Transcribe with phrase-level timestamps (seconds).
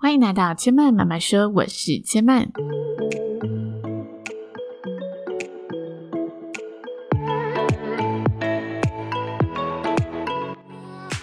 [0.00, 2.48] 欢迎来到千曼妈妈说，我是千曼。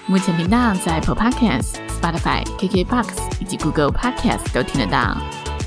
[0.06, 3.08] 目前频道在 Apple Podcast、Spotify、KKBox
[3.40, 5.16] 以及 Google Podcast 都听得到。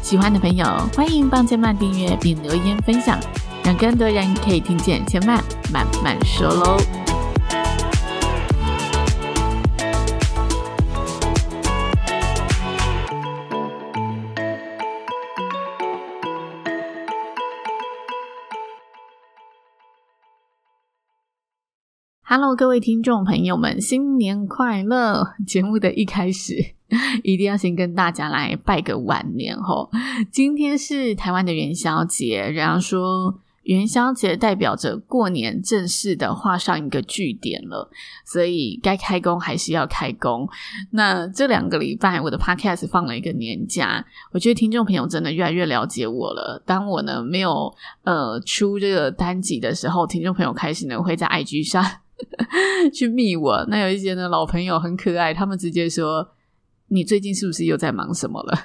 [0.02, 3.18] 喜欢的朋友欢迎帮千曼订阅并留言分享，
[3.64, 6.76] 让更多人可以听见千曼慢慢说喽。
[22.30, 25.32] Hello，各位听众朋友们，新年快乐！
[25.46, 26.74] 节目的一开始，
[27.22, 29.90] 一定要先跟大家来拜个晚年吼。
[30.30, 37.90] 今天是台湾的元宵节，然后说元宵节代表着过年正式的画上一个句点了，
[38.26, 40.46] 所以该开工还是要开工。
[40.90, 46.62] 那这两个礼拜，我的 Podcast 放了一个年假，我觉得听众朋友真的越来越了解我了。
[46.66, 51.82] 当我呢没有呃出这个单集的时候，听众朋友开始呢会在 IG 上。
[52.92, 56.28] 去密我，那有一些呢老朋友很可爱，他们直接说
[56.88, 58.58] ：“你最近是不是又在忙什么了？”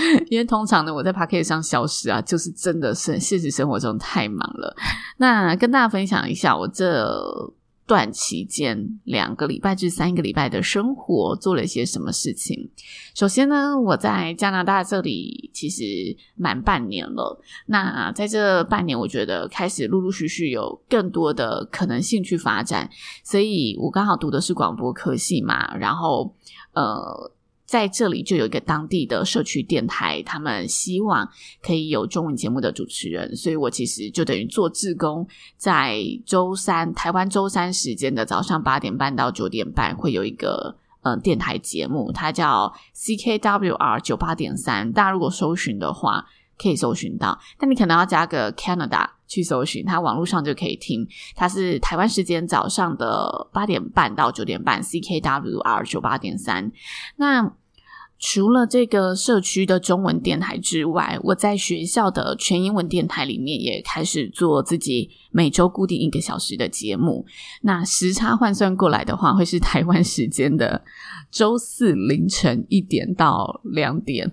[0.30, 4.74] 因为通常呢我在 Pocket 上消失啊，就是真的是现实生活中太忙了。
[5.16, 7.52] 那跟大家分享一下我这。
[7.90, 12.70] 段期间两个礼拜至三个礼拜的生活做了些什么事情？
[13.16, 17.42] 首先呢，我在加拿大这里其实满半年了。
[17.66, 22.88] 那在这半年，我觉得开始陆陆续续有更多的可能性去发展。
[23.24, 26.36] 所以我刚好读的是广播科系嘛，然后
[26.74, 27.32] 呃。
[27.70, 31.28] 在这里就有一个当地的社区电台，他们希望
[31.62, 35.24] 可以有中文节目的主持人，所以我其实就等于做志工，
[35.56, 46.26] 在周三台湾周三时间的早上八点半到九点半会有一个嗯电台节目，它叫 CKWR 九八点三，大家如果搜寻的话
[46.58, 51.06] 可以搜寻到，但你可能要加个 Canada 去搜寻，它网络上就可以听。
[51.36, 56.72] 它是台湾时间早上的八点半到九点半，CKWR 九八点三，
[57.14, 57.52] 那。
[58.20, 67.24] 除了这个社区的中文电台之外，我在学校的全英文电台里面也开始做自己每周固定一个小时的节目。
[67.62, 70.84] 那时差换算过来的话，会是台湾时间的
[71.30, 74.30] 周四凌晨一点到两点，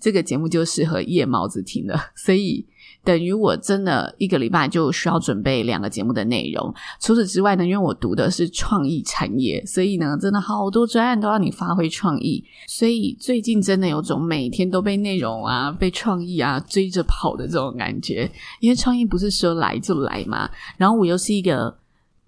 [0.00, 2.12] 这个节目就适合夜猫子听了。
[2.14, 2.66] 所以。
[3.06, 6.74] 等于我真的一个礼拜就需要准备两个节目的内容。
[7.00, 12.44] 除此之外呢，因为我读的是创意产业，所以呢，真的好多专案都要你发挥创意。
[12.66, 18.28] 所以最近真的有种每天都被内容啊、被创意啊追着跑的这种感觉。
[18.58, 21.72] 因为创意不是说来就来嘛，然后我又是一个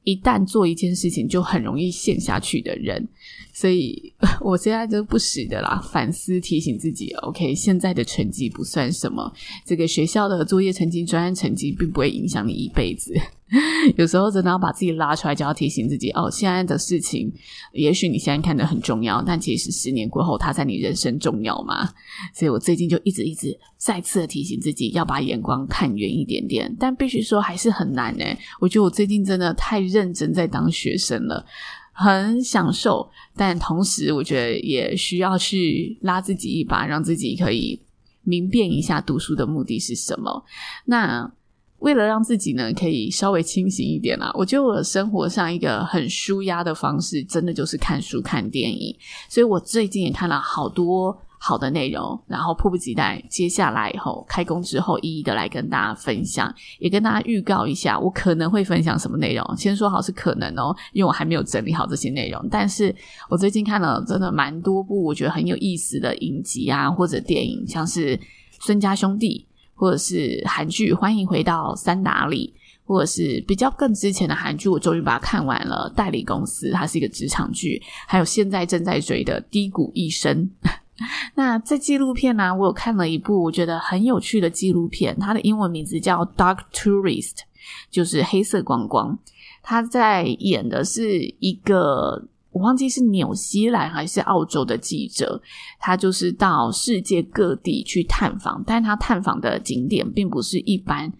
[0.04, 3.06] 一旦做一件事情就很容易陷下去的人。
[3.52, 9.32] 所以， 我现在就不时的啦，反思提醒自己，OK，现在的成绩不算什么，
[9.66, 13.12] 这个学校的作业成绩、专业成绩，并不会影响你一辈子。
[13.96, 17.32] 有时候真的要把自己拉出来，就要提醒自己哦，现在的事情，
[17.72, 21.88] 也许你现在看得很重要，但其实十年过后，它在你人生重要吗？
[22.34, 26.76] 所以我最近就一直一直再次的提醒自己，要把眼光看远一点点。
[26.78, 28.24] 但必须说，还是很难呢。
[28.60, 31.46] 我觉得我最近真的太认真在当学生了，
[31.92, 37.80] 很享受，但同时我觉得也需要去拉自己一把，让自己可以
[38.24, 40.44] 明辨一下读书的目的是什么。
[40.84, 41.32] 那。
[41.80, 48.96] 为了让自己呢可以稍微清醒一点啦，我觉得我生活上一个很舒压的方式，真的就是看书、看电影。
[49.28, 59.56] 所以我最近也看了好多好的内容，然后迫不及待，接下来以后开工之后，一一的来跟大家分享，也跟大家预告一下，我可能会分享什么内容。
[59.56, 62.44] 先说好是可能哦，因为我还没有整理好这些内容。
[62.50, 62.92] 但是
[63.30, 68.16] 我最近看了真的蛮多部我觉得很有意思的影集啊，或者电影，像是
[68.60, 69.46] 《孙家兄弟》。
[69.78, 72.52] 或者是韩剧《欢迎回到三达里》，
[72.84, 75.90] 或者是比较更之前的韩剧，我终于把它看完了。
[75.94, 80.50] 代理公司，它是一个职场剧，还有现在正在追的《低谷一生》。
[81.36, 87.36] 那在纪录片呢、我有看了一部我觉得很有趣的纪录片，它的英文名字叫《Dark Tourist》，
[87.88, 89.16] 就是黑色观光。
[89.62, 92.26] 他在演的是一个。
[92.58, 95.40] 我忘记是纽西兰还是澳洲的记者，
[95.78, 101.12] 他就是到世界各地去探访，但他探访的景点并不是一般。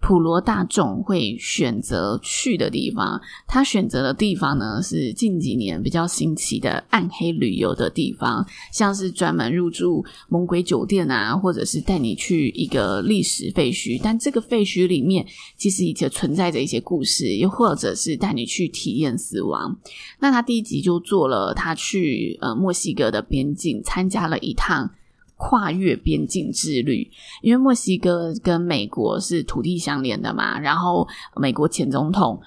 [0.00, 15.26] 普罗大众会选择去的地方，他选择的地方呢，是近几年比较新奇的暗黑旅游的地方，像是专门入住猛鬼酒店啊，或者是带你去一个历史废墟，但这个废墟里面
[15.56, 19.76] 其实以前存在着一些故事，又或者是带你去体验死亡。
[20.20, 24.88] 那他第一集就做了，他去呃墨西哥的边境参加了一趟。
[25.36, 27.10] 跨越边境之旅，
[27.42, 31.06] 因为墨西哥跟美国是土地相连的嘛，然后
[31.36, 32.40] 美国前总统，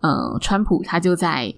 [0.00, 1.52] 呃，川普他就在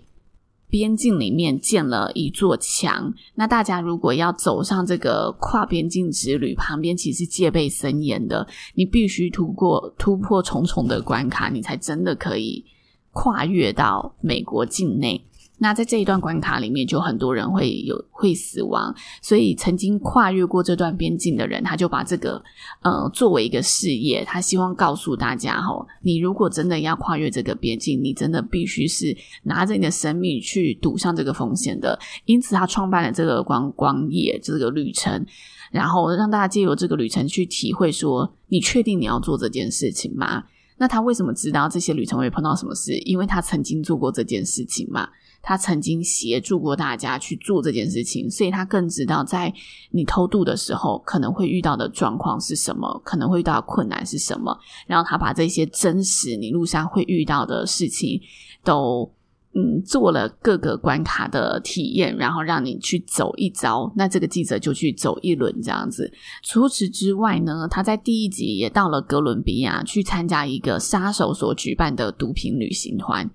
[0.68, 3.12] 边境里面建了一座墙。
[3.34, 12.64] 那大家如果要走上这个跨边境之旅，旁边其实戒备森严的，你必须突过突破重重的关卡，你才真的可以
[13.12, 15.24] 跨越到美国境内。
[15.58, 22.42] 那在这一段关卡里面，就很多人会有会死亡，所以曾经跨越过这段边境的人，他就把这个
[22.82, 31.98] 呃作为一个事业，他希望告诉大家齁，你如果真的要跨越这个边境，你真的必须是拿着你的生命去赌上这个风险的。
[32.24, 35.24] 因此，他创办了这个观光业这个旅程，
[35.70, 40.42] 然后让大家借由这个旅程去体会说，你确定你要做这件事情吗？
[40.76, 42.92] 那他为什么知道这些旅程会碰到什么事？
[43.04, 45.08] 因为他曾经做过这件事情嘛。
[45.44, 49.52] 他曾经协助过大家去做这件事情，所以他更知道在
[49.90, 54.58] 你偷渡的时候可能会遇到的状况是什么，可能会遇到的困难是什么。
[54.86, 58.18] 然后他把这些真实你路上会遇到的事情
[58.64, 59.12] 都
[59.52, 63.92] 嗯做了各个关卡的体验，然后让你去走一遭。
[63.94, 66.10] 那这个记者就去走一轮这样子。
[66.42, 73.30] 除此之外呢，他在第一集也到了哥伦比亚去参加一个杀手所举办的毒品旅行团。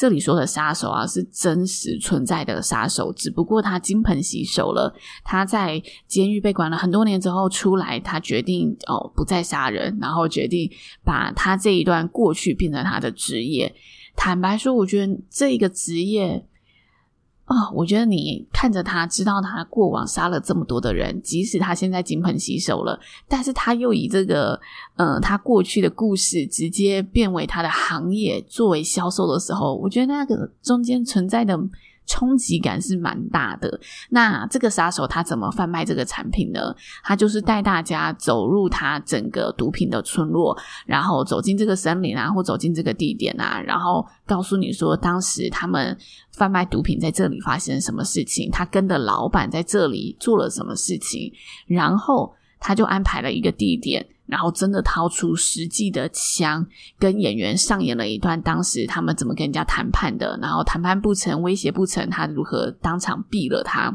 [0.00, 4.94] 这里说的杀手啊，是真实存在的杀手，只不过他金盆洗手了。
[5.22, 10.70] 他在监狱被关了很多年之后出来，他决定哦不再杀人，然后决定
[11.04, 13.74] 把他这一段过去变成他的职业。
[14.16, 16.46] 坦白说，我觉得这个职业。
[17.50, 24.60] 啊、哦，我觉得你看着他，知道他过往杀了这么多的人，即使他现在金盆洗手了，但是他又以这个，
[24.94, 31.58] 呃，他过去的故事直接变为他的行业，作为销售的时候，我觉得那个中间存在的。
[32.10, 33.80] 冲击感是蛮大的。
[34.08, 36.74] 那这个杀手他怎么贩卖这个产品呢？
[37.04, 45.96] 他就是带大家走入他整个毒品的村落，然后走进这个森林啊，或走进这个地点啊，然后告诉你说当时他们
[46.32, 51.32] 贩卖毒品在这里发生什么事情，他跟的老板在这里做了什么事情，
[51.66, 54.04] 然后他就安排了一个地点。
[54.30, 56.64] 然后真的掏出实际的枪，
[56.98, 63.94] 跟演员上演了一段当时他们怎么跟人家谈判的，然后谈判不成，威胁不成，他如何当场毙了他。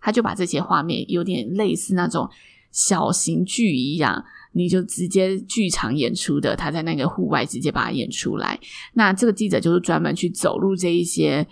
[0.00, 2.28] 他就把这些画面有点类似那种
[2.72, 8.58] 小型剧一样，你就直接剧场演出的，他在那个户外直接把它演出来。
[8.94, 11.46] 那这个记者就是专门去走入这一些。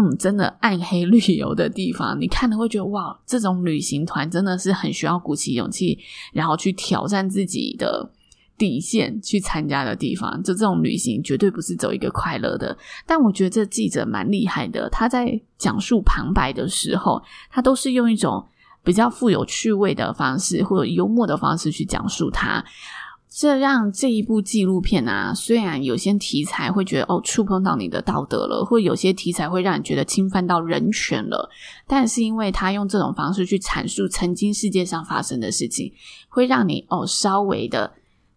[0.00, 5.98] 嗯，真的暗黑旅游的地方，你看了会觉得哇，这种旅行团真的是很需要鼓起勇气，
[6.32, 8.10] 然后去挑战自己的
[8.56, 10.42] 底线去参加的地方。
[10.42, 12.74] 就这种旅行绝对不是走一个快乐的。
[13.06, 18.42] 但我觉得这记者蛮厉害的，他在讲述旁白的时候，他都是用一种
[18.82, 22.64] 比较富有趣味的方式，或者幽默的方式去讲述他。
[23.40, 31.48] 这让这一部纪录片啊，虽然有些题材会觉得哦，触碰到你的道德了，或有些题材会让你觉得侵犯到人权了，
[31.86, 35.90] 但是因为他用这种方式去阐述曾经世界上发生的事情，
[36.28, 37.90] 会让你哦稍微的。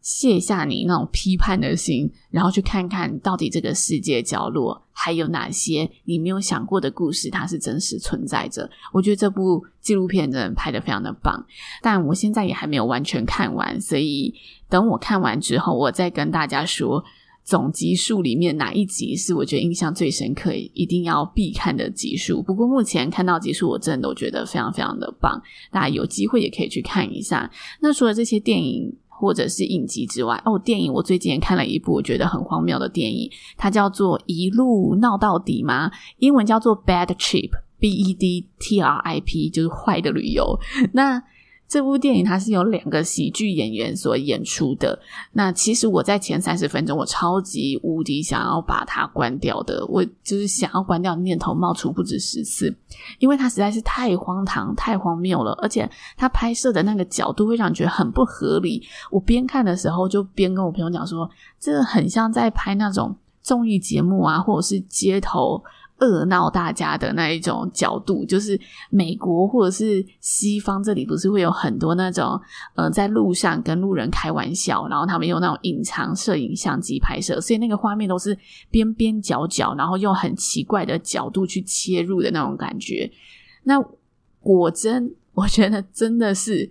[0.04, 8.70] 卸下你那种批判的心，然后去看看到底这个世界角落还有哪些你没有想过的故事，它是真实存在着。
[8.92, 11.46] 我觉得这部纪录片真的拍得非常的棒，
[11.82, 14.34] 但我现在也还没有完全看完，所以
[14.70, 17.02] 等我看完之后，我再跟大家说
[17.46, 22.44] 总集数里面哪一集是我觉得印象最深刻、一定要必看的集数。
[22.44, 25.42] 不过目前看到集数，我真的都觉得非常非常的棒，
[25.72, 27.50] 大家有机会也可以去看一下。
[27.80, 35.92] 那除了这些电影，或者是影集之外，哦，电影我最近也看了一部我觉得很荒谬的电影，它叫做《一路闹到底》吗？
[36.18, 40.60] 英文叫做 Bad Trip，B E D T R I P，就是坏的旅游。
[40.92, 41.24] 那
[41.74, 45.00] 这部电影它是由两个喜剧演员所演出的。
[45.32, 52.72] 那其实我在前三十分钟，我超级无敌想要把它关掉的，我就是想要关掉的念头冒出不止十次，
[53.18, 58.86] 因为它实在是太荒唐、太荒谬了，而且它拍摄的那个角度会让你觉得很不合理。
[59.10, 61.28] 我边看的时候就边跟我朋友讲说，
[61.60, 65.64] 这个很像在拍那种综艺节目啊，或者是街头。
[66.04, 72.40] 恶闹大家的那一种角度，就是美国或者是西方这里不是会有很多那种
[72.76, 78.38] 呃在路上跟路人开玩笑，然后他们用那种隐藏摄影相机拍摄，所以那个画面都是
[78.70, 83.12] 边边角角，然后用很奇怪的角度去切入的那种感觉。
[83.64, 83.82] 那
[84.42, 86.70] 果真，我觉得真的是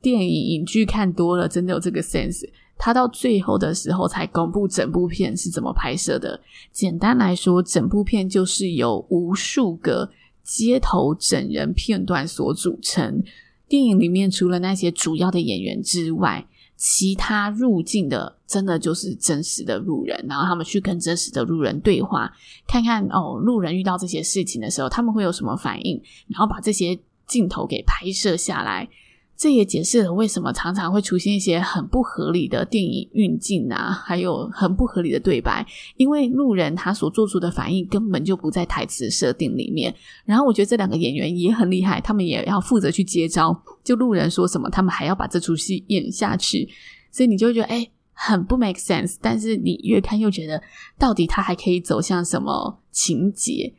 [0.00, 2.44] 电影影剧看多了，真的有这个 sense。
[2.84, 6.40] 他到最后的时候才公布整部片是怎么拍摄的。
[6.72, 10.10] 简单来说，整部片就是由无数个
[10.42, 13.22] 街头整人片段所组成。
[13.68, 16.44] 电影里面除了那些主要的演员之外，
[16.76, 22.32] 其他入镜的真的就是真实的路人，然后他们去跟真实的路人对话，
[22.66, 26.98] 看看哦，路人遇到这些事情的时候，他们会有什么反应，然后把这些
[27.28, 28.88] 镜头给拍摄下来。
[29.36, 39.92] 这也解释了为什么常常会出现一些很不合理的电影运镜啊，还有很不合理的对白，因为路人他所做出的反应根本就不在台词设定里面。
[40.24, 46.68] 然后我觉得这两个演员也很厉害，他们也要负责去接招，就路人说什么，他们还要把这出戏演下去，
[47.10, 49.16] 所以你就会觉得哎，很不 make sense。
[49.20, 50.62] 但是你越看又觉得，
[50.96, 53.74] 到底他还可以走向什么情节？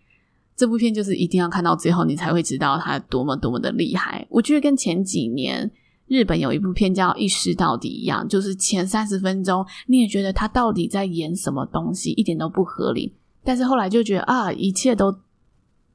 [0.56, 4.26] 这部片就是一定要看到最后，你才会知道它多么多么的厉害。
[4.30, 5.70] 我觉得跟前几年
[6.08, 13.14] 日本有一部片叫《一尸到底》一样，就是前三十分钟你也觉得他到底在演什么东西，一点都不合理。
[13.44, 15.16] 但是后来就觉得啊，一切都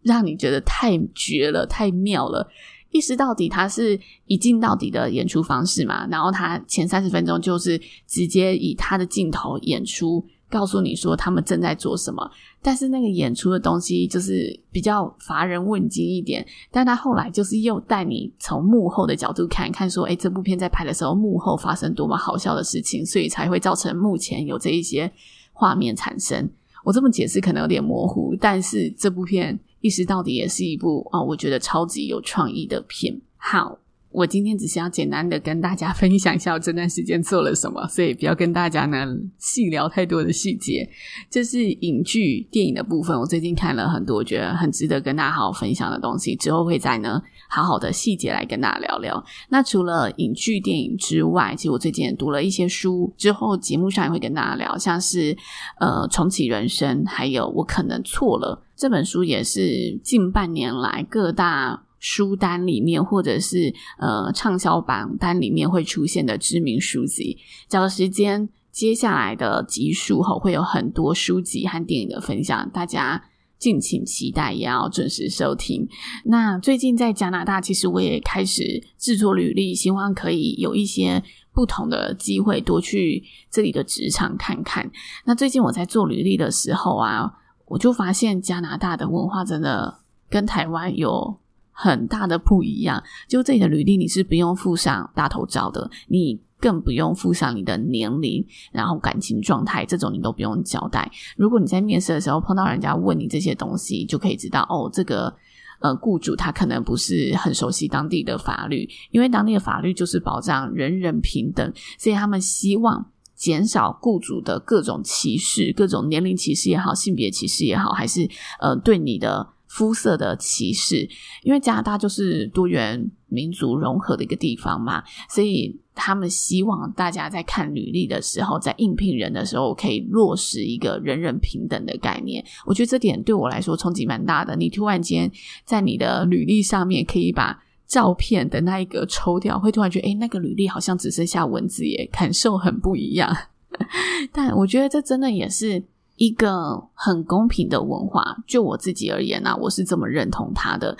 [0.02, 2.44] 让你觉得太绝了，太妙了。
[2.90, 10.26] 《一尸到底》它是一镜到底的演出方式嘛，然后他前三十分钟就是直接以他的镜头演出。
[10.50, 12.30] 告诉你说他们正在做什么，
[12.62, 16.46] 但是那个演出的东西就是比较乏人问津一点。
[16.70, 25.10] 但他后来就是又带你从幕后的角度看看，说，诶，这部片在拍的时候幕后发生多么好笑的事情，所以才会造成目前有这一些
[25.52, 26.48] 画面产生。
[26.84, 33.20] 我这么解释可能有点模糊，但是这部片一尸到底也是一部啊，我觉得超级有创意的片。
[33.36, 33.78] 好。
[34.10, 39.06] 我今天只是要简单的跟大家分享一下我这段时间做了什么，所以不要跟大家呢
[39.38, 40.88] 细聊太多的细节。
[41.30, 49.22] 这是影剧电影的部分，我最近看了很多，我觉得很值得跟大家好好分享的东西，之后会再呢好好的细节来跟大家聊聊。
[49.50, 55.36] 那除了影剧电影之外，其实我最近也读了一些书，之后节目上也会跟大家聊，像是
[55.78, 61.84] 呃重启人生，还有我可能错了这本书，也是近半年来各大。
[61.98, 67.38] 书单里面，或者是呃畅销榜单里面会出现的知名书籍。
[67.68, 73.24] 找个时间，接下来的集数后会有很多书籍和电影的分享，大家
[73.58, 75.88] 敬请期待，也要准时收听。
[76.24, 84.88] 那最近在加拿大，其实我也开始制作履历，希望可以有一些不同的机会，多去这里的职场看看。
[85.24, 87.32] 那最近我在做履历的时候啊，
[87.66, 89.98] 我就发现加拿大的文化真的
[90.30, 91.40] 跟台湾有。
[91.80, 101.08] 很大的不一样，就这里的履历你是不用附上大头照的，你更不用附上你的年龄，然后感情状态这种你都不用交代。
[101.36, 105.32] 如果你在面试的时候碰到人家问你这些东西，就可以知道哦，这个
[105.78, 113.06] 呃雇主他可能不是很熟悉当地的法律，因为当地的法律就是保障人人平等，所以他们希望
[113.36, 119.50] 减少雇主的各种歧视，各种年龄歧视也好，性别歧视也好，还是呃对你的。
[119.68, 121.08] 肤色的歧视，
[121.42, 132.44] 因为加拿大就是多元民族融合的一个地方嘛，所以他们希望大家在看履历的时候，在应聘人的时候，可以落实一个人人平等的概念。
[132.64, 134.56] 我觉得这点对我来说冲击蛮大的。
[134.56, 135.30] 你突然间
[135.64, 143.36] 在你的履历上面可以把照片的那一个抽掉，会突然觉得，诶，那个履历好像只剩下文字耶，感受很不一样。
[144.32, 145.84] 但我觉得这真的也是。
[146.18, 150.98] 一个很公平的文化，就我自己而言呢、啊，我是这么认同他的。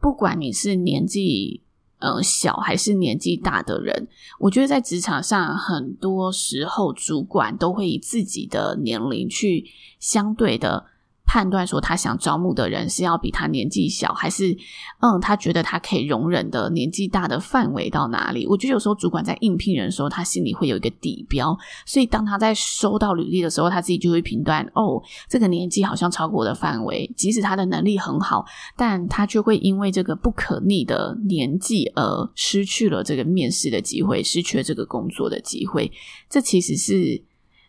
[0.00, 1.62] 不管你是年纪
[1.98, 4.08] 呃小还是年纪大的人，
[4.40, 9.66] 我觉得在职场上，很多时候主管都会以自己的年龄去
[10.00, 10.86] 相对的。
[11.26, 14.56] 判断说他想招募的人是要比他年纪小，还是
[15.00, 18.46] 嗯，他觉得他可以容忍的年纪大的范围到哪里？
[18.46, 28.44] 我觉得有时候主管在应聘人的时候，他心里会有一个底标，所以当他在收到履历的时候，他自己就会评断哦，这个年纪好像超过我的范围，即使他的能力很好，
[28.76, 35.90] 但他却会因为这个不可逆的年纪而失去了这个面试的机会，失去了这个工作的机会。
[36.28, 37.22] 这其实是。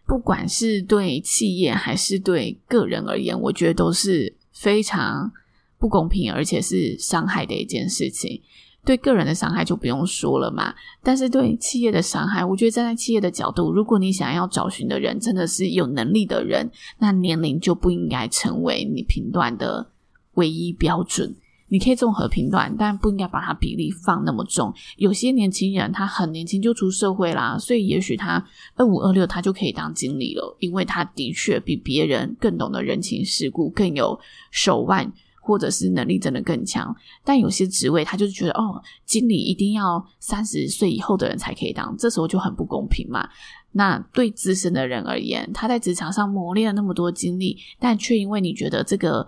[0.08, 5.32] 不管是对企业还是对个人而言，我觉得都是非常
[5.78, 8.42] 不公平，而且是伤害的一件事情。
[8.86, 10.72] 对个人的伤害就不用说了嘛。
[11.02, 16.70] 但是对企业的伤害，我觉得站在企业的角度，如果你想要找寻的人真的是有能力的人，
[17.00, 19.90] 那年龄就不应该成为你评断的
[20.36, 21.36] 唯一标准。
[21.68, 24.72] 你可以综合评断，但不应该把它比例放那么重。
[24.98, 28.46] 有些年轻人他很年轻就出社会啦，所以也许他
[28.76, 34.20] 二五二六他就可以当经理了，因为他的确比别人更懂得人情世故，更有
[34.52, 36.96] 手腕，或者是能力真的更强。
[37.24, 43.28] 但有些职位他就是觉得哦，经理一定要三十岁以后的人才可以当，这时候就很不公平嘛。
[43.72, 49.26] 那对资深的人而言，他在职场上磨练了那么多经历，但却因为你觉得这个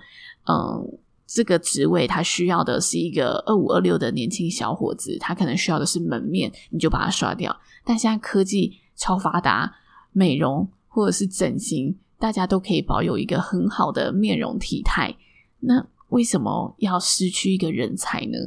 [0.47, 0.99] 嗯。
[1.27, 7.53] 这个职位他需要的是一个二五二六的年轻小伙子，他可能需要的是门面，你就把他刷掉。
[7.83, 9.75] 但现在科技超发达，
[10.13, 15.13] 美容或者是整形，大家都可以保有一个很好的面容体态。
[15.59, 18.37] 那为什么要失去一个人才呢？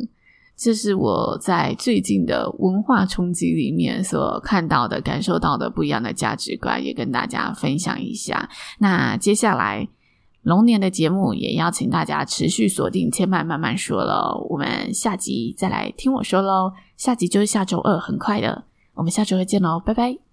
[0.56, 8.48] 这是我在最近的文化冲击里面所看到的、感受到的不一样的价值观，也跟大家分享一下。
[8.78, 9.86] 那接下来。
[10.42, 16.72] 龙年的节目也邀请大家持续锁定千嫚慢慢说了，我们下集再来听我说喽。
[16.96, 20.20] 下集就是下周二，很快的，我们下周再见喽，拜拜。